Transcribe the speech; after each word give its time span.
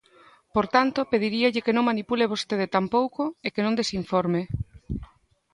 Por 0.55 0.65
tanto, 0.75 1.09
pediríalle 1.11 1.63
que 1.65 1.75
non 1.75 1.87
manipule 1.89 2.31
vostede 2.33 2.73
tampouco, 2.75 3.21
e 3.45 3.47
que 3.53 3.61
non 3.65 3.77
desinforme. 3.79 4.41